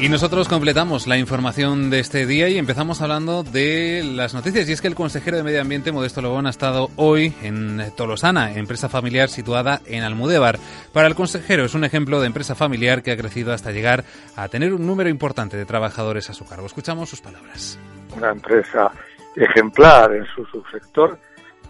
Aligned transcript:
Y 0.00 0.08
nosotros 0.08 0.48
completamos 0.48 1.08
la 1.08 1.18
información 1.18 1.90
de 1.90 1.98
este 1.98 2.24
día 2.24 2.48
y 2.48 2.56
empezamos 2.56 3.02
hablando 3.02 3.42
de 3.42 4.04
las 4.04 4.32
noticias. 4.32 4.68
Y 4.68 4.72
es 4.72 4.80
que 4.80 4.86
el 4.86 4.94
consejero 4.94 5.36
de 5.36 5.42
Medio 5.42 5.60
Ambiente, 5.60 5.90
Modesto 5.90 6.22
Lobón, 6.22 6.46
ha 6.46 6.50
estado 6.50 6.90
hoy 6.94 7.34
en 7.42 7.82
Tolosana, 7.96 8.52
empresa 8.52 8.88
familiar 8.88 9.28
situada 9.28 9.80
en 9.86 10.04
Almudévar. 10.04 10.60
Para 10.92 11.08
el 11.08 11.16
consejero 11.16 11.64
es 11.64 11.74
un 11.74 11.82
ejemplo 11.82 12.20
de 12.20 12.28
empresa 12.28 12.54
familiar 12.54 13.02
que 13.02 13.10
ha 13.10 13.16
crecido 13.16 13.52
hasta 13.52 13.72
llegar 13.72 14.04
a 14.36 14.46
tener 14.46 14.72
un 14.72 14.86
número 14.86 15.10
importante 15.10 15.56
de 15.56 15.66
trabajadores 15.66 16.30
a 16.30 16.32
su 16.32 16.44
cargo. 16.44 16.66
Escuchamos 16.66 17.10
sus 17.10 17.20
palabras. 17.20 17.76
Una 18.16 18.30
empresa 18.30 18.92
ejemplar 19.34 20.14
en 20.14 20.26
su 20.26 20.44
subsector 20.44 21.18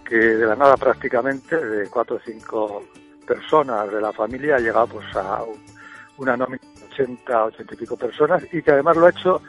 que 0.06 0.16
de 0.16 0.46
la 0.46 0.54
nada 0.54 0.76
prácticamente 0.76 1.56
de 1.56 1.88
cuatro 1.88 2.16
o 2.16 2.20
cinco 2.22 2.84
personas 3.26 3.90
de 3.90 4.02
la 4.02 4.12
familia 4.12 4.56
ha 4.56 4.60
llegado 4.60 4.86
pues 4.88 5.06
a 5.16 5.44
una 6.18 6.36
nómina 6.36 6.60
80, 7.02 7.44
80 7.44 7.74
y 7.74 7.76
pico 7.76 7.96
personas 7.96 8.42
y 8.52 8.62
que 8.62 8.70
además 8.72 8.96
lo 8.96 9.06
ha 9.06 9.10
hecho 9.10 9.40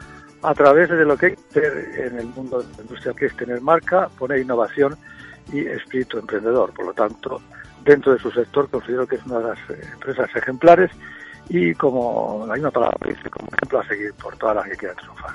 a 0.42 0.54
través 0.54 0.88
de 0.88 1.04
lo 1.04 1.16
que 1.16 1.26
hay 1.26 1.36
que 1.52 2.06
en 2.06 2.18
el 2.18 2.26
mundo 2.26 2.62
de 2.62 2.76
la 2.76 2.82
industria, 2.82 3.12
que 3.12 3.26
es 3.26 3.36
tener 3.36 3.60
marca, 3.60 4.08
poner 4.18 4.38
innovación 4.38 4.96
y 5.52 5.66
espíritu 5.66 6.18
emprendedor. 6.18 6.72
Por 6.72 6.86
lo 6.86 6.94
tanto, 6.94 7.40
dentro 7.84 8.12
de 8.12 8.18
su 8.18 8.30
sector 8.30 8.68
considero 8.70 9.06
que 9.06 9.16
es 9.16 9.26
una 9.26 9.38
de 9.38 9.44
las 9.44 9.58
eh, 9.70 9.80
empresas 9.92 10.30
ejemplares 10.34 10.90
y 11.48 11.74
como 11.74 12.44
la 12.46 12.54
misma 12.54 12.70
palabra 12.70 12.98
dice, 13.06 13.28
como 13.28 13.48
ejemplo 13.48 13.80
a 13.80 13.86
seguir 13.86 14.14
por 14.14 14.36
todas 14.36 14.56
las 14.56 14.68
que 14.68 14.76
quieran 14.76 14.96
triunfar. 14.96 15.34